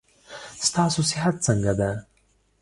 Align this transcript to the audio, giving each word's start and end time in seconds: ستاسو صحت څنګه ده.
ستاسو 0.67 0.99
صحت 1.11 1.35
څنګه 1.47 1.73
ده. 1.79 1.91